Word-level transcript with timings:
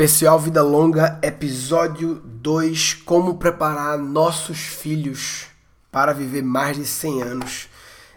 Especial 0.00 0.38
Vida 0.38 0.62
Longa, 0.62 1.18
episódio 1.20 2.22
2: 2.24 3.02
Como 3.04 3.36
preparar 3.36 3.98
nossos 3.98 4.58
filhos 4.58 5.46
para 5.90 6.12
viver 6.12 6.40
mais 6.40 6.76
de 6.76 6.86
100 6.86 7.22
anos. 7.22 7.68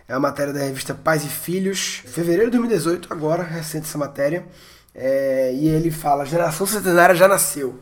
É 0.08 0.14
uma 0.14 0.30
matéria 0.30 0.54
da 0.54 0.60
revista 0.60 0.94
Pais 0.94 1.26
e 1.26 1.28
Filhos, 1.28 2.04
fevereiro 2.06 2.52
de 2.52 2.58
2018, 2.60 3.12
agora, 3.12 3.42
recente 3.42 3.88
essa 3.88 3.98
matéria. 3.98 4.46
É, 4.94 5.56
e 5.56 5.70
ele 5.70 5.90
fala: 5.90 6.24
geração 6.24 6.68
centenária 6.68 7.16
já 7.16 7.28
nasceu. 7.28 7.80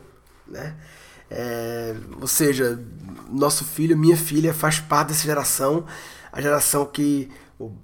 Né? 0.47 0.75
É, 1.29 1.93
ou 2.21 2.27
seja, 2.27 2.79
nosso 3.29 3.65
filho, 3.65 3.97
minha 3.97 4.15
filha, 4.15 4.53
faz 4.53 4.79
parte 4.79 5.09
dessa 5.09 5.25
geração, 5.25 5.85
a 6.31 6.39
geração 6.39 6.85
que 6.85 7.29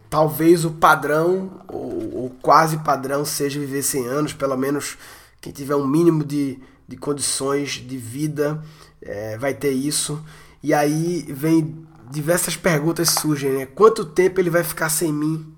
talvez 0.09 0.63
o 0.63 0.71
padrão, 0.71 1.61
ou, 1.67 2.15
ou 2.15 2.29
quase 2.41 2.77
padrão, 2.77 3.25
seja 3.25 3.59
viver 3.59 3.83
100 3.83 4.07
anos, 4.07 4.31
pelo 4.31 4.55
menos 4.55 4.97
quem 5.45 5.53
tiver 5.53 5.75
um 5.75 5.85
mínimo 5.85 6.23
de, 6.23 6.59
de 6.87 6.97
condições 6.97 7.73
de 7.73 7.97
vida 7.97 8.63
é, 8.99 9.37
vai 9.37 9.53
ter 9.53 9.69
isso. 9.69 10.19
E 10.63 10.73
aí 10.73 11.23
vem 11.29 11.85
diversas 12.09 12.57
perguntas 12.57 13.11
surgem, 13.11 13.51
né? 13.51 13.67
Quanto 13.67 14.03
tempo 14.03 14.41
ele 14.41 14.49
vai 14.49 14.63
ficar 14.63 14.89
sem 14.89 15.13
mim? 15.13 15.53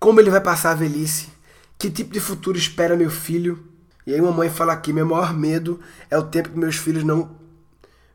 Como 0.00 0.18
ele 0.18 0.28
vai 0.28 0.40
passar 0.40 0.72
a 0.72 0.74
velhice? 0.74 1.28
Que 1.78 1.88
tipo 1.88 2.12
de 2.12 2.18
futuro 2.18 2.58
espera 2.58 2.96
meu 2.96 3.10
filho? 3.10 3.62
E 4.04 4.12
aí 4.12 4.20
uma 4.20 4.32
mãe 4.32 4.50
fala 4.50 4.72
aqui, 4.72 4.92
meu 4.92 5.06
maior 5.06 5.32
medo 5.32 5.78
é 6.10 6.18
o 6.18 6.24
tempo 6.24 6.48
que 6.48 6.58
meus 6.58 6.74
filhos 6.74 7.04
não 7.04 7.30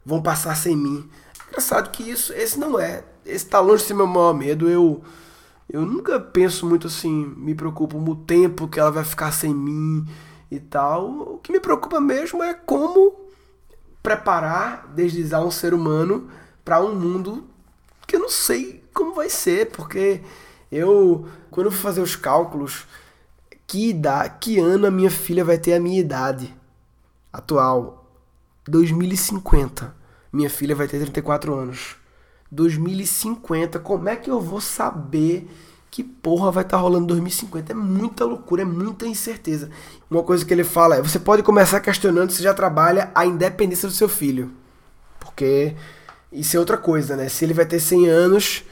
vão 0.06 0.22
passar 0.22 0.58
sem 0.58 0.76
mim. 0.76 1.10
Engraçado 1.48 1.90
que 1.90 2.04
isso, 2.04 2.34
esse 2.34 2.60
não 2.60 2.78
é. 2.78 3.06
Esse 3.26 3.46
tá 3.46 3.62
longe 3.62 3.84
de 3.84 3.88
ser 3.88 3.94
meu 3.94 4.08
maior 4.08 4.34
medo. 4.34 4.70
Eu 4.70 5.02
eu 5.72 5.86
nunca 5.86 6.20
penso 6.20 6.66
muito 6.66 6.88
assim, 6.88 7.34
me 7.38 7.56
preocupo 7.56 7.98
no 7.98 8.14
tempo 8.14 8.68
que 8.68 8.78
ela 8.78 8.92
vai 8.92 9.06
ficar 9.06 9.32
sem 9.32 9.54
mim 9.54 10.06
e 10.50 10.60
tal. 10.60 11.10
O 11.36 11.38
que 11.40 11.52
me 11.52 11.60
preocupa 11.60 12.00
mesmo 12.00 12.44
é 12.44 12.54
como 12.54 13.16
preparar, 14.02 14.88
deslizar 14.94 15.44
um 15.44 15.52
ser 15.52 15.73
humano 15.73 16.30
para 16.64 16.81
um 16.81 16.95
mundo 16.95 17.45
que 18.06 18.16
eu 18.16 18.20
não 18.22 18.30
sei 18.30 18.84
como 18.94 19.14
vai 19.14 19.30
ser, 19.30 19.70
porque 19.72 20.22
eu, 20.72 21.28
quando 21.52 21.68
eu 21.68 21.72
fazer 21.72 22.02
os 22.02 22.16
cálculos, 22.16 22.88
que 23.66 23.90
idade, 23.90 24.36
que 24.40 24.59
ano 24.59 24.88
a 24.88 24.92
minha 24.92 25.12
filha 25.12 25.44
vai 25.44 25.58
ter 25.58 25.73
a 25.73 25.80
minha 25.80 26.00
idade 26.00 26.56
atual? 27.31 28.09
2050. 28.66 29.95
Minha 30.31 30.50
filha 30.50 30.75
vai 30.75 30.88
ter 30.88 31.00
34 31.00 31.53
anos. 31.53 31.95
2050, 32.52 33.80
como 33.80 34.08
é 34.08 34.16
que 34.16 34.30
eu 34.30 34.40
vou 34.40 34.62
saber 34.62 35.50
que 35.98 36.03
porra 36.03 36.52
vai 36.52 36.64
estar 36.64 36.78
tá 36.78 36.84
rolando 36.84 37.06
em 37.06 37.08
2050? 37.08 37.72
É 37.72 37.76
muita 37.76 38.23
loucura, 38.23 38.62
é 38.62 38.66
muita 38.66 39.08
incerteza. 39.08 39.67
Uma 40.08 40.22
coisa 40.22 40.45
que 40.45 40.53
ele 40.53 40.64
fala 40.64 40.98
é: 40.98 41.02
você 41.02 41.17
pode 41.17 41.42
começar 41.42 41.80
questionando 41.80 42.30
se 42.30 42.44
já 42.44 42.53
trabalha 42.53 43.09
a 43.16 43.26
independência 43.26 43.90
do 43.90 43.95
seu 43.95 44.08
filho. 44.08 44.52
Porque 45.20 45.73
isso 46.31 46.56
é 46.56 46.59
outra 46.59 46.78
coisa, 46.78 47.16
né? 47.16 47.28
Se 47.30 47.44
ele 47.44 47.56
vai 47.56 47.66
ter 47.66 47.80
100 47.80 48.09
anos, 48.09 48.64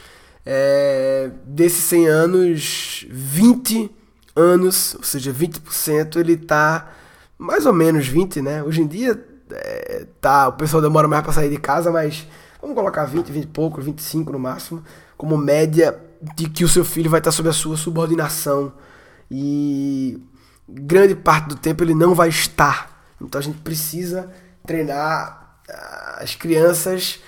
é, 0.46 1.32
desses 1.48 1.84
100 1.86 2.08
anos, 2.08 3.08
20 3.10 3.90
anos, 4.36 4.94
ou 4.94 5.04
seja, 5.04 5.34
20%, 5.34 6.18
ele 6.18 6.38
tá 6.38 6.92
mais 7.40 7.66
ou 7.66 7.74
menos 7.74 8.08
20, 8.08 8.40
né? 8.40 8.62
Hoje 8.62 8.84
em 8.84 8.88
dia, 8.88 9.20
é, 9.50 10.06
tá, 10.22 10.50
o 10.50 10.54
pessoal 10.54 10.80
demora 10.80 11.08
mais 11.08 11.24
para 11.24 11.34
sair 11.34 11.50
de 11.50 11.58
casa, 11.58 11.90
mas 11.90 12.28
vamos 12.66 12.76
colocar 12.76 13.06
20, 13.06 13.32
20 13.32 13.44
e 13.44 13.48
pouco, 13.48 13.80
25 13.80 14.32
no 14.32 14.40
máximo, 14.40 14.84
como 15.16 15.38
média 15.38 16.00
de 16.36 16.50
que 16.50 16.64
o 16.64 16.68
seu 16.68 16.84
filho 16.84 17.12
vai 17.12 17.20
estar 17.20 17.32
sob 17.32 17.48
a 17.48 17.54
sua 17.54 17.78
subordinação 17.78 18.74
e 19.30 20.20
grande 20.68 21.14
parte 21.14 21.50
do 21.50 21.56
tempo 21.56 21.84
ele 21.84 21.94
não 21.94 22.16
vai 22.16 22.30
estar. 22.30 23.14
Então 23.22 23.40
a 23.40 23.44
gente 23.44 23.60
precisa 23.60 24.32
treinar 24.66 25.60
ah, 25.70 26.20
as 26.22 26.34
crianças 26.34 27.20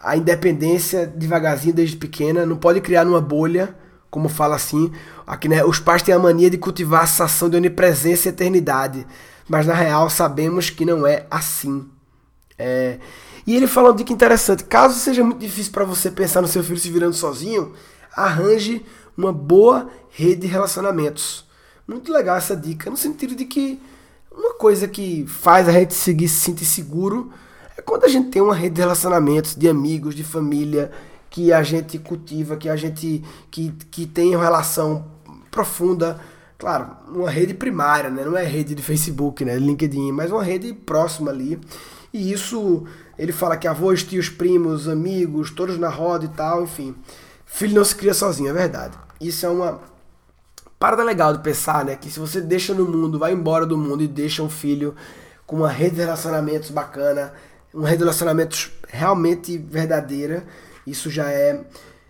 a 0.00 0.16
independência 0.16 1.06
devagarzinho 1.06 1.74
desde 1.74 1.96
pequena, 1.96 2.44
não 2.44 2.56
pode 2.56 2.80
criar 2.80 3.04
numa 3.04 3.20
bolha, 3.20 3.74
como 4.10 4.28
fala 4.28 4.56
assim. 4.56 4.92
Aqui, 5.26 5.48
né, 5.48 5.64
os 5.64 5.78
pais 5.78 6.02
têm 6.02 6.14
a 6.14 6.18
mania 6.18 6.50
de 6.50 6.58
cultivar 6.58 7.02
a 7.02 7.06
sensação 7.06 7.48
de 7.48 7.56
onipresença 7.56 8.28
e 8.28 8.30
eternidade, 8.30 9.06
mas 9.48 9.66
na 9.66 9.74
real 9.74 10.10
sabemos 10.10 10.70
que 10.70 10.84
não 10.84 11.06
é 11.06 11.26
assim. 11.30 11.88
É... 12.58 12.98
E 13.46 13.56
ele 13.56 13.66
fala 13.66 13.90
uma 13.90 13.96
dica 13.96 14.12
interessante: 14.12 14.64
caso 14.64 14.98
seja 14.98 15.24
muito 15.24 15.38
difícil 15.38 15.72
para 15.72 15.84
você 15.84 16.10
pensar 16.10 16.40
no 16.40 16.48
seu 16.48 16.62
filho 16.62 16.78
se 16.78 16.90
virando 16.90 17.14
sozinho, 17.14 17.72
arranje 18.14 18.84
uma 19.16 19.32
boa 19.32 19.88
rede 20.10 20.42
de 20.42 20.46
relacionamentos. 20.46 21.44
Muito 21.86 22.12
legal 22.12 22.36
essa 22.36 22.56
dica, 22.56 22.90
no 22.90 22.96
sentido 22.96 23.34
de 23.34 23.44
que 23.44 23.80
uma 24.30 24.54
coisa 24.54 24.88
que 24.88 25.26
faz 25.26 25.68
a 25.68 25.72
gente 25.72 25.94
seguir 25.94 26.28
se 26.28 26.40
sentir 26.40 26.64
seguro 26.64 27.30
é 27.76 27.82
quando 27.82 28.04
a 28.04 28.08
gente 28.08 28.30
tem 28.30 28.40
uma 28.40 28.54
rede 28.54 28.76
de 28.76 28.80
relacionamentos, 28.80 29.54
de 29.54 29.68
amigos, 29.68 30.14
de 30.14 30.22
família, 30.22 30.90
que 31.28 31.52
a 31.52 31.62
gente 31.62 31.98
cultiva, 31.98 32.56
que 32.56 32.68
a 32.68 32.76
gente 32.76 33.24
que, 33.50 33.72
que 33.90 34.06
tem 34.06 34.34
uma 34.36 34.44
relação 34.44 35.06
profunda. 35.50 36.20
Claro, 36.58 36.90
uma 37.08 37.30
rede 37.30 37.54
primária, 37.54 38.08
né? 38.08 38.24
não 38.24 38.36
é 38.36 38.44
rede 38.44 38.74
de 38.74 38.82
Facebook, 38.82 39.44
né? 39.44 39.56
LinkedIn, 39.58 40.12
mas 40.12 40.30
uma 40.30 40.44
rede 40.44 40.72
próxima 40.72 41.30
ali. 41.30 41.58
E 42.12 42.32
isso, 42.32 42.84
ele 43.18 43.32
fala 43.32 43.56
que 43.56 43.68
avós, 43.68 44.02
tios, 44.02 44.28
primos, 44.28 44.88
amigos, 44.88 45.50
todos 45.50 45.78
na 45.78 45.88
roda 45.88 46.24
e 46.24 46.28
tal, 46.28 46.64
enfim. 46.64 46.94
Filho 47.44 47.74
não 47.74 47.84
se 47.84 47.94
cria 47.94 48.14
sozinho, 48.14 48.50
é 48.50 48.52
verdade. 48.52 48.96
Isso 49.20 49.44
é 49.44 49.48
uma 49.48 49.80
parada 50.78 51.04
legal 51.04 51.32
de 51.32 51.42
pensar, 51.42 51.84
né? 51.84 51.94
Que 51.94 52.10
se 52.10 52.18
você 52.18 52.40
deixa 52.40 52.74
no 52.74 52.86
mundo, 52.86 53.18
vai 53.18 53.32
embora 53.32 53.64
do 53.64 53.78
mundo 53.78 54.02
e 54.02 54.08
deixa 54.08 54.42
um 54.42 54.50
filho 54.50 54.94
com 55.46 55.56
uma 55.56 55.70
rede 55.70 55.96
de 55.96 56.00
relacionamentos 56.00 56.70
bacana, 56.70 57.32
uma 57.72 57.86
rede 57.86 57.98
de 57.98 58.04
relacionamentos 58.04 58.72
realmente 58.88 59.56
verdadeira, 59.58 60.44
isso 60.86 61.10
já 61.10 61.30
é, 61.30 61.60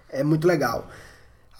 é 0.09 0.23
muito 0.23 0.47
legal. 0.47 0.89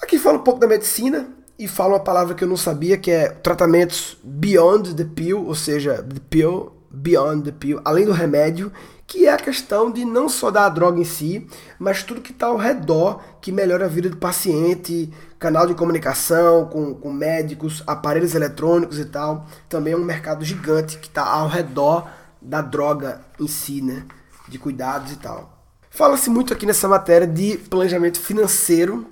Aqui 0.01 0.19
fala 0.19 0.39
um 0.39 0.43
pouco 0.43 0.61
da 0.61 0.67
medicina 0.67 1.29
e 1.59 1.69
fala 1.69 1.95
uma 1.95 2.01
palavra 2.01 2.35
que 2.35 2.43
eu 2.43 2.49
não 2.49 2.57
sabia, 2.57 2.97
que 2.97 3.11
é 3.11 3.29
tratamentos 3.29 4.17
beyond 4.23 4.95
the 4.95 5.05
pill, 5.05 5.47
ou 5.47 5.55
seja, 5.55 6.03
the 6.03 6.21
pill, 6.31 6.73
beyond 6.91 7.45
the 7.45 7.53
pill, 7.53 7.81
além 7.85 8.05
do 8.05 8.13
remédio, 8.13 8.73
que 9.13 9.27
é 9.27 9.31
a 9.31 9.37
questão 9.37 9.91
de 9.91 10.07
não 10.07 10.27
só 10.27 10.51
da 10.51 10.67
droga 10.71 10.99
em 10.99 11.05
si, 11.05 11.47
mas 11.79 12.03
tudo 12.03 12.23
que 12.23 12.33
está 12.33 12.47
ao 12.47 12.57
redor 12.57 13.23
que 13.43 13.53
melhora 13.53 13.85
a 13.85 13.89
vida 13.89 14.09
do 14.09 14.17
paciente, 14.17 15.13
canal 15.39 15.67
de 15.67 15.75
comunicação 15.75 16.65
com, 16.65 16.95
com 16.95 17.13
médicos, 17.13 17.83
aparelhos 17.87 18.35
eletrônicos 18.35 18.99
e 18.99 19.05
tal. 19.05 19.47
Também 19.69 19.93
é 19.93 19.97
um 19.99 20.03
mercado 20.03 20.43
gigante 20.47 20.97
que 20.97 21.09
está 21.09 21.27
ao 21.27 21.47
redor 21.47 22.09
da 22.41 22.63
droga 22.63 23.21
em 23.39 23.47
si, 23.47 23.83
né? 23.83 24.07
De 24.49 24.59
cuidados 24.59 25.13
e 25.13 25.17
tal. 25.17 25.63
Fala-se 25.91 26.31
muito 26.31 26.55
aqui 26.55 26.65
nessa 26.65 26.89
matéria 26.89 27.27
de 27.27 27.59
planejamento 27.59 28.19
financeiro, 28.19 29.07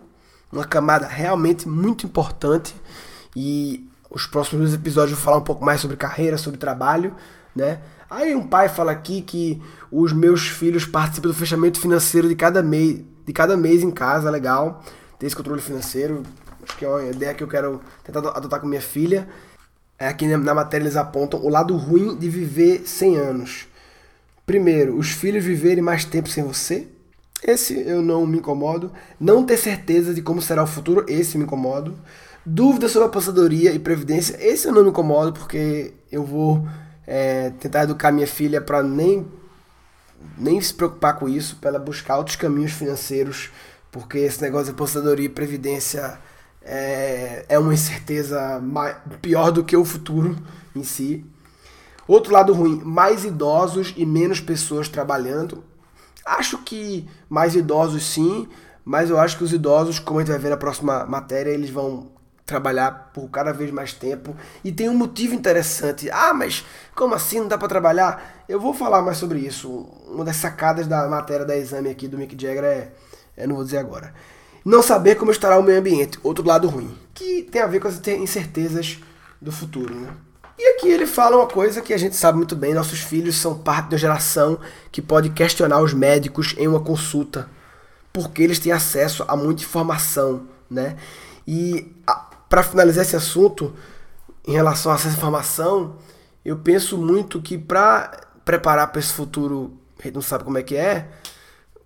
uma 0.50 0.64
camada 0.64 1.06
realmente 1.06 1.68
muito 1.68 2.06
importante. 2.06 2.74
E 3.36 3.86
os 4.10 4.24
próximos 4.24 4.72
episódios 4.72 5.10
eu 5.10 5.16
vou 5.16 5.24
falar 5.26 5.36
um 5.36 5.44
pouco 5.44 5.62
mais 5.62 5.82
sobre 5.82 5.98
carreira, 5.98 6.38
sobre 6.38 6.58
trabalho, 6.58 7.14
né? 7.54 7.80
Aí 8.08 8.34
um 8.34 8.46
pai 8.46 8.68
fala 8.68 8.90
aqui 8.90 9.22
que 9.22 9.62
os 9.90 10.12
meus 10.12 10.48
filhos 10.48 10.84
participam 10.84 11.28
do 11.28 11.34
fechamento 11.34 11.80
financeiro 11.80 12.28
de 12.28 12.34
cada 12.34 12.62
mês, 12.62 13.00
de 13.24 13.32
cada 13.32 13.56
mês 13.56 13.82
em 13.82 13.90
casa, 13.90 14.30
legal. 14.30 14.82
Ter 15.18 15.26
esse 15.26 15.36
controle 15.36 15.60
financeiro, 15.60 16.22
acho 16.62 16.76
que 16.76 16.84
é 16.84 16.88
uma 16.88 17.02
ideia 17.04 17.34
que 17.34 17.42
eu 17.42 17.48
quero 17.48 17.80
tentar 18.02 18.20
adotar 18.30 18.60
com 18.60 18.66
minha 18.66 18.80
filha. 18.80 19.28
É, 19.98 20.08
aqui 20.08 20.26
na 20.26 20.54
matéria 20.54 20.84
eles 20.84 20.96
apontam 20.96 21.40
o 21.40 21.48
lado 21.48 21.76
ruim 21.76 22.16
de 22.16 22.28
viver 22.28 22.82
100 22.86 23.16
anos. 23.16 23.66
Primeiro, 24.46 24.96
os 24.96 25.10
filhos 25.10 25.44
viverem 25.44 25.82
mais 25.82 26.04
tempo 26.04 26.28
sem 26.28 26.42
você. 26.42 26.88
Esse 27.42 27.78
eu 27.78 28.02
não 28.02 28.26
me 28.26 28.38
incomodo. 28.38 28.90
Não 29.20 29.44
ter 29.44 29.56
certeza 29.56 30.12
de 30.12 30.22
como 30.22 30.42
será 30.42 30.62
o 30.62 30.66
futuro. 30.66 31.04
Esse 31.06 31.38
me 31.38 31.44
incomodo. 31.44 31.96
Dúvidas 32.44 32.90
sobre 32.90 33.06
a 33.06 33.08
aposentadoria 33.08 33.72
e 33.72 33.78
previdência. 33.78 34.36
Esse 34.40 34.66
eu 34.66 34.72
não 34.72 34.82
me 34.82 34.90
incomodo 34.90 35.32
porque 35.32 35.92
eu 36.10 36.24
vou 36.24 36.66
é, 37.12 37.50
tentar 37.58 37.82
educar 37.82 38.12
minha 38.12 38.26
filha 38.26 38.60
para 38.60 38.84
nem 38.84 39.26
nem 40.38 40.60
se 40.60 40.72
preocupar 40.72 41.18
com 41.18 41.28
isso, 41.28 41.56
para 41.56 41.70
ela 41.70 41.78
buscar 41.78 42.18
outros 42.18 42.36
caminhos 42.36 42.72
financeiros, 42.72 43.50
porque 43.90 44.18
esse 44.18 44.40
negócio 44.40 44.66
de 44.66 44.72
aposentadoria 44.72 45.26
e 45.26 45.30
previdência 45.30 46.18
é, 46.62 47.44
é 47.48 47.58
uma 47.58 47.74
incerteza 47.74 48.62
pior 49.20 49.50
do 49.50 49.64
que 49.64 49.76
o 49.76 49.84
futuro 49.84 50.36
em 50.76 50.84
si. 50.84 51.24
Outro 52.06 52.32
lado 52.32 52.52
ruim, 52.52 52.80
mais 52.84 53.24
idosos 53.24 53.92
e 53.96 54.04
menos 54.06 54.40
pessoas 54.40 54.88
trabalhando. 54.88 55.64
Acho 56.24 56.58
que 56.58 57.08
mais 57.28 57.56
idosos 57.56 58.04
sim, 58.04 58.46
mas 58.84 59.10
eu 59.10 59.18
acho 59.18 59.38
que 59.38 59.44
os 59.44 59.52
idosos, 59.52 59.98
como 59.98 60.20
a 60.20 60.22
gente 60.22 60.30
vai 60.30 60.38
ver 60.38 60.50
na 60.50 60.56
próxima 60.56 61.06
matéria, 61.06 61.50
eles 61.50 61.70
vão 61.70 62.12
trabalhar 62.50 63.10
por 63.14 63.30
cada 63.30 63.52
vez 63.52 63.70
mais 63.70 63.92
tempo. 63.92 64.36
E 64.64 64.72
tem 64.72 64.88
um 64.88 64.94
motivo 64.94 65.34
interessante. 65.34 66.10
Ah, 66.10 66.34
mas 66.34 66.64
como 66.94 67.14
assim 67.14 67.40
não 67.40 67.48
dá 67.48 67.56
para 67.56 67.68
trabalhar? 67.68 68.44
Eu 68.48 68.60
vou 68.60 68.74
falar 68.74 69.00
mais 69.00 69.16
sobre 69.16 69.38
isso. 69.38 69.70
Uma 70.08 70.24
das 70.24 70.36
sacadas 70.36 70.86
da 70.86 71.08
matéria 71.08 71.46
da 71.46 71.56
exame 71.56 71.88
aqui 71.88 72.08
do 72.08 72.18
Mick 72.18 72.36
Jagger 72.40 72.64
é, 72.64 72.88
eu 73.36 73.48
não 73.48 73.54
vou 73.54 73.64
dizer 73.64 73.78
agora. 73.78 74.12
Não 74.64 74.82
saber 74.82 75.14
como 75.14 75.30
estará 75.30 75.58
o 75.58 75.62
meio 75.62 75.78
ambiente, 75.78 76.18
outro 76.22 76.46
lado 76.46 76.68
ruim, 76.68 76.94
que 77.14 77.42
tem 77.44 77.62
a 77.62 77.66
ver 77.66 77.80
com 77.80 77.88
as 77.88 78.06
incertezas 78.08 78.98
do 79.40 79.50
futuro, 79.50 79.94
né? 79.94 80.08
E 80.58 80.76
aqui 80.76 80.88
ele 80.88 81.06
fala 81.06 81.36
uma 81.36 81.46
coisa 81.46 81.80
que 81.80 81.94
a 81.94 81.98
gente 81.98 82.14
sabe 82.14 82.36
muito 82.36 82.54
bem: 82.54 82.74
nossos 82.74 83.00
filhos 83.00 83.36
são 83.36 83.56
parte 83.56 83.88
da 83.88 83.96
geração 83.96 84.58
que 84.92 85.00
pode 85.00 85.30
questionar 85.30 85.80
os 85.80 85.94
médicos 85.94 86.54
em 86.58 86.68
uma 86.68 86.80
consulta, 86.80 87.48
porque 88.12 88.42
eles 88.42 88.58
têm 88.58 88.70
acesso 88.70 89.24
a 89.26 89.34
muita 89.34 89.62
informação, 89.62 90.46
né? 90.68 90.96
E 91.46 91.90
para 92.50 92.64
finalizar 92.64 93.04
esse 93.04 93.14
assunto, 93.14 93.72
em 94.44 94.52
relação 94.52 94.90
a 94.90 94.96
essa 94.96 95.06
informação, 95.06 95.96
eu 96.44 96.58
penso 96.58 96.98
muito 96.98 97.40
que 97.40 97.56
para 97.56 98.10
preparar 98.44 98.90
para 98.90 98.98
esse 98.98 99.12
futuro, 99.12 99.78
a 100.00 100.02
gente 100.02 100.14
não 100.16 100.20
sabe 100.20 100.42
como 100.42 100.58
é 100.58 100.62
que 100.62 100.74
é, 100.74 101.08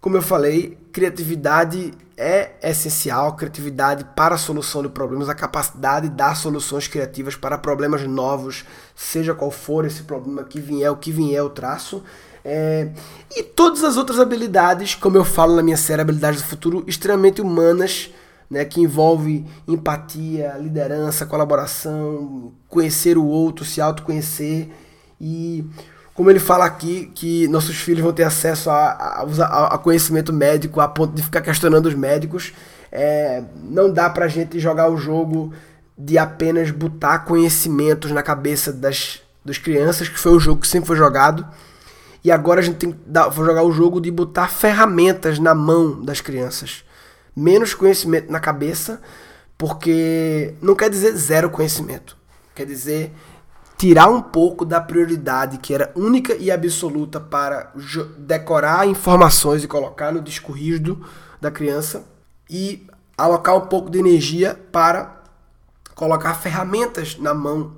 como 0.00 0.16
eu 0.16 0.22
falei, 0.22 0.78
criatividade 0.90 1.92
é 2.16 2.52
essencial, 2.62 3.36
criatividade 3.36 4.06
para 4.16 4.36
a 4.36 4.38
solução 4.38 4.82
de 4.82 4.88
problemas, 4.88 5.28
a 5.28 5.34
capacidade 5.34 6.08
de 6.08 6.14
dar 6.14 6.34
soluções 6.34 6.88
criativas 6.88 7.36
para 7.36 7.58
problemas 7.58 8.02
novos, 8.06 8.64
seja 8.96 9.34
qual 9.34 9.50
for 9.50 9.84
esse 9.84 10.04
problema 10.04 10.44
que 10.44 10.60
vier, 10.60 10.90
o 10.90 10.96
que 10.96 11.12
vier 11.12 11.40
eu 11.40 11.50
traço. 11.50 12.02
É, 12.42 12.90
e 13.36 13.42
todas 13.42 13.84
as 13.84 13.98
outras 13.98 14.18
habilidades, 14.18 14.94
como 14.94 15.18
eu 15.18 15.24
falo 15.24 15.56
na 15.56 15.62
minha 15.62 15.76
série 15.76 16.00
Habilidades 16.00 16.40
do 16.40 16.48
Futuro, 16.48 16.84
extremamente 16.86 17.42
humanas, 17.42 18.10
né, 18.50 18.64
que 18.64 18.80
envolve 18.80 19.44
empatia, 19.66 20.56
liderança, 20.58 21.26
colaboração, 21.26 22.52
conhecer 22.68 23.16
o 23.16 23.24
outro, 23.24 23.64
se 23.64 23.80
autoconhecer 23.80 24.70
e 25.20 25.64
como 26.14 26.30
ele 26.30 26.38
fala 26.38 26.64
aqui, 26.64 27.10
que 27.12 27.48
nossos 27.48 27.76
filhos 27.76 28.02
vão 28.02 28.12
ter 28.12 28.22
acesso 28.22 28.70
a, 28.70 29.24
a, 29.26 29.74
a 29.74 29.78
conhecimento 29.78 30.32
médico 30.32 30.80
a 30.80 30.86
ponto 30.86 31.12
de 31.12 31.22
ficar 31.22 31.40
questionando 31.40 31.86
os 31.86 31.94
médicos. 31.94 32.52
É, 32.92 33.42
não 33.64 33.92
dá 33.92 34.08
pra 34.08 34.28
gente 34.28 34.60
jogar 34.60 34.88
o 34.88 34.96
jogo 34.96 35.52
de 35.98 36.16
apenas 36.16 36.70
botar 36.70 37.20
conhecimentos 37.20 38.12
na 38.12 38.22
cabeça 38.22 38.72
das, 38.72 39.22
das 39.44 39.58
crianças, 39.58 40.08
que 40.08 40.18
foi 40.18 40.32
o 40.32 40.38
jogo 40.38 40.60
que 40.60 40.68
sempre 40.68 40.86
foi 40.86 40.96
jogado. 40.96 41.44
E 42.22 42.30
agora 42.30 42.60
a 42.60 42.62
gente 42.62 42.76
tem 42.76 42.92
que 42.92 42.98
dar, 43.04 43.32
jogar 43.32 43.64
o 43.64 43.72
jogo 43.72 44.00
de 44.00 44.10
botar 44.10 44.48
ferramentas 44.48 45.40
na 45.40 45.54
mão 45.54 46.00
das 46.00 46.20
crianças. 46.20 46.83
Menos 47.36 47.74
conhecimento 47.74 48.30
na 48.30 48.40
cabeça, 48.40 49.00
porque 49.58 50.54
não 50.60 50.74
quer 50.74 50.90
dizer 50.90 51.16
zero 51.16 51.50
conhecimento. 51.50 52.16
Quer 52.54 52.66
dizer 52.66 53.12
tirar 53.76 54.08
um 54.08 54.22
pouco 54.22 54.64
da 54.64 54.80
prioridade 54.80 55.58
que 55.58 55.74
era 55.74 55.92
única 55.94 56.34
e 56.34 56.50
absoluta 56.50 57.20
para 57.20 57.72
decorar 58.18 58.86
informações 58.86 59.64
e 59.64 59.68
colocar 59.68 60.12
no 60.12 60.20
disco 60.20 60.52
rígido 60.52 61.04
da 61.40 61.50
criança 61.50 62.04
e 62.48 62.86
alocar 63.16 63.56
um 63.56 63.66
pouco 63.66 63.90
de 63.90 63.98
energia 63.98 64.58
para 64.70 65.22
colocar 65.94 66.34
ferramentas 66.34 67.18
na 67.18 67.34
mão 67.34 67.76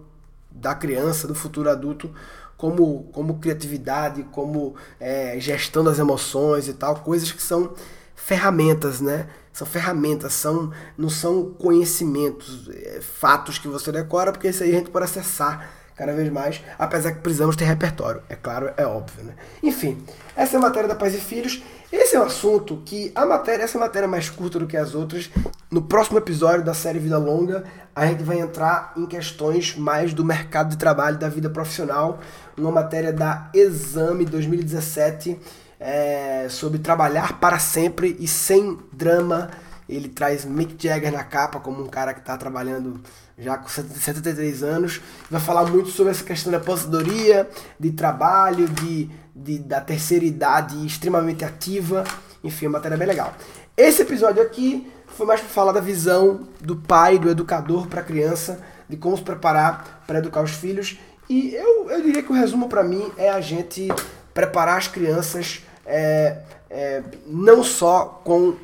da 0.51 0.75
criança, 0.75 1.27
do 1.29 1.35
futuro 1.35 1.69
adulto, 1.69 2.11
como, 2.57 3.05
como 3.13 3.39
criatividade, 3.39 4.23
como 4.33 4.75
é, 4.99 5.39
gestão 5.39 5.85
das 5.85 5.99
emoções 5.99 6.69
e 6.69 6.73
tal, 6.73 6.97
coisas 6.97 7.31
que 7.31 7.43
são 7.43 7.75
ferramentas, 8.15 9.01
né? 9.01 9.29
São 9.57 9.67
ferramentas, 9.67 10.35
são, 10.35 10.71
não 10.99 11.09
são 11.09 11.51
conhecimentos, 11.55 12.69
é, 12.69 13.01
fatos 13.01 13.59
que 13.59 13.67
você 13.67 13.91
decora, 13.91 14.31
porque 14.31 14.49
isso 14.49 14.63
aí 14.63 14.71
a 14.71 14.79
gente 14.79 14.91
pode 14.91 15.07
acessar 15.07 15.71
cada 15.97 16.13
vez 16.13 16.31
mais, 16.31 16.61
apesar 16.79 17.13
que 17.13 17.21
precisamos 17.21 17.57
ter 17.57 17.65
repertório, 17.65 18.23
é 18.29 18.37
claro, 18.37 18.71
é 18.77 18.85
óbvio, 18.85 19.25
né? 19.25 19.35
Enfim, 19.63 20.05
essa 20.37 20.57
é 20.57 20.59
a 20.59 20.61
matéria 20.61 20.87
da 20.87 20.95
Pais 20.95 21.15
e 21.15 21.19
Filhos. 21.19 21.63
Esse 21.91 22.17
é 22.17 22.21
um 22.21 22.25
assunto 22.25 22.83
que 22.85 23.11
a 23.15 23.25
matéria, 23.25 23.63
essa 23.63 23.79
matéria 23.79 24.05
é 24.05 24.09
mais 24.09 24.29
curta 24.29 24.59
do 24.59 24.67
que 24.67 24.77
as 24.77 24.95
outras. 24.95 25.31
No 25.71 25.81
próximo 25.81 26.19
episódio 26.19 26.63
da 26.63 26.75
série 26.75 26.99
Vida 26.99 27.17
Longa, 27.17 27.65
a 27.95 28.07
gente 28.07 28.23
vai 28.23 28.39
entrar 28.39 28.93
em 28.95 29.07
questões 29.07 29.75
mais 29.75 30.13
do 30.13 30.23
mercado 30.23 30.69
de 30.69 30.77
trabalho, 30.77 31.17
da 31.17 31.31
vida 31.31 31.49
profissional, 31.49 32.19
uma 32.59 32.71
matéria 32.71 33.11
da 33.11 33.49
Exame 33.55 34.27
2017 34.27 35.41
é, 35.79 36.47
sobre 36.51 36.79
trabalhar 36.79 37.39
para 37.39 37.59
sempre 37.59 38.17
e 38.19 38.27
sem 38.27 38.79
drama. 38.93 39.51
Ele 39.89 40.09
traz 40.09 40.45
Mick 40.45 40.77
Jagger 40.83 41.13
na 41.13 41.23
capa 41.23 41.61
como 41.61 41.83
um 41.83 41.87
cara 41.87 42.13
que 42.13 42.21
está 42.21 42.37
trabalhando 42.37 43.01
já 43.39 43.59
com 43.59 43.69
73 43.69 44.63
anos, 44.63 45.01
vai 45.31 45.41
falar 45.41 45.67
muito 45.67 45.91
sobre 45.91 46.11
essa 46.11 46.25
questão 46.25 46.51
da 46.51 46.59
aposentadoria, 46.59 47.49
de 47.79 47.91
trabalho, 47.91 48.67
de, 48.67 49.11
de, 49.35 49.59
da 49.59 49.81
terceira 49.81 50.25
idade 50.25 50.87
extremamente 50.87 51.45
ativa. 51.45 52.03
Enfim, 52.43 52.67
uma 52.67 52.79
matéria 52.79 52.97
bem 52.97 53.07
legal. 53.07 53.35
Esse 53.77 54.03
episódio 54.03 54.43
aqui 54.43 54.91
foi 55.07 55.27
mais 55.27 55.41
para 55.41 55.51
falar 55.51 55.73
da 55.73 55.81
visão 55.81 56.49
do 56.61 56.77
pai, 56.77 57.19
do 57.19 57.29
educador 57.29 57.87
para 57.89 58.01
a 58.01 58.05
criança, 58.05 58.59
de 58.89 58.97
como 58.97 59.17
se 59.17 59.23
preparar 59.23 60.03
para 60.07 60.19
educar 60.19 60.43
os 60.43 60.53
filhos. 60.53 60.99
E 61.29 61.55
eu, 61.55 61.91
eu 61.91 62.03
diria 62.03 62.23
que 62.23 62.33
o 62.33 62.35
resumo 62.35 62.69
para 62.69 62.83
mim 62.83 63.11
é 63.19 63.29
a 63.29 63.41
gente 63.41 63.89
preparar 64.33 64.79
as 64.79 64.89
crianças 64.89 65.63
é, 65.87 66.39
é, 66.69 67.03
não 67.27 67.63
só 67.63 68.21
com 68.25 68.57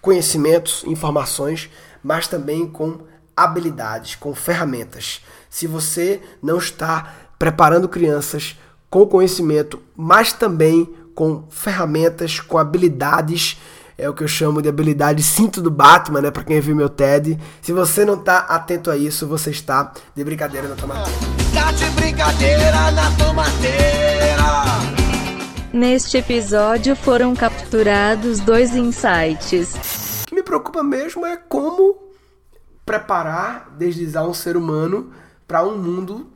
conhecimentos, 0.00 0.84
informações, 0.84 1.70
mas 2.02 2.28
também 2.28 2.66
com 2.66 2.98
habilidades, 3.36 4.14
com 4.14 4.34
ferramentas. 4.34 5.20
Se 5.50 5.66
você 5.66 6.20
não 6.42 6.58
está 6.58 7.14
preparando 7.38 7.88
crianças 7.88 8.56
com 8.88 9.06
conhecimento, 9.06 9.82
mas 9.96 10.32
também 10.32 10.94
com 11.14 11.44
ferramentas, 11.50 12.40
com 12.40 12.58
habilidades, 12.58 13.58
é 13.98 14.08
o 14.08 14.14
que 14.14 14.22
eu 14.22 14.28
chamo 14.28 14.60
de 14.60 14.68
habilidade 14.68 15.22
cinto 15.22 15.62
do 15.62 15.70
Batman, 15.70 16.20
né, 16.20 16.30
para 16.30 16.44
quem 16.44 16.60
viu 16.60 16.76
meu 16.76 16.88
TED. 16.88 17.38
Se 17.62 17.72
você 17.72 18.04
não 18.04 18.14
está 18.14 18.38
atento 18.40 18.90
a 18.90 18.96
isso, 18.96 19.26
você 19.26 19.50
está 19.50 19.92
de 20.14 20.22
brincadeira 20.22 20.68
na 20.68 20.76
tomateira. 20.76 21.18
Tá 21.54 21.72
de 21.72 21.86
brincadeira 21.90 22.90
na 22.90 23.10
tomateira. 23.12 24.65
Neste 25.76 26.16
episódio 26.16 26.96
foram 26.96 27.36
capturados 27.36 28.40
dois 28.40 28.74
insights. 28.74 29.74
O 30.22 30.26
que 30.26 30.34
me 30.34 30.42
preocupa 30.42 30.82
mesmo 30.82 31.26
é 31.26 31.36
como 31.36 31.98
preparar, 32.86 33.74
deslizar 33.76 34.26
um 34.26 34.32
ser 34.32 34.56
humano 34.56 35.12
para 35.46 35.62
um 35.62 35.76
mundo 35.76 36.28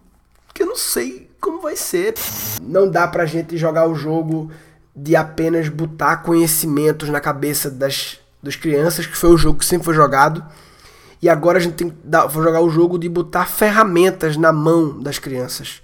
que 0.53 0.63
eu 0.63 0.67
não 0.67 0.77
sei 0.77 1.31
como 1.41 1.63
vai 1.63 1.75
ser. 1.75 2.13
Não 2.61 2.87
dá 2.87 3.09
pra 3.09 3.25
gente 3.25 3.57
jogar 3.57 3.89
o 3.89 3.95
jogo 3.95 4.51
de 4.95 5.17
apenas 5.17 5.71
botar 5.71 6.19
conhecimentos 6.19 7.09
na 7.09 7.19
cabeça 7.19 7.71
das, 7.71 8.21
das 8.43 8.57
crianças, 8.57 9.07
que 9.07 9.17
foi 9.17 9.31
o 9.31 9.39
jogo 9.39 9.61
que 9.61 9.65
sempre 9.65 9.87
foi 9.87 9.95
jogado. 9.95 10.45
E 11.23 11.31
agora 11.31 11.57
a 11.57 11.63
gente 11.63 11.77
tem 11.77 11.89
que 11.89 11.97
dar, 12.05 12.29
jogar 12.29 12.61
o 12.61 12.69
jogo 12.69 12.99
de 12.99 13.09
botar 13.09 13.47
ferramentas 13.47 14.37
na 14.37 14.53
mão 14.53 15.01
das 15.01 15.19
crianças. 15.19 15.81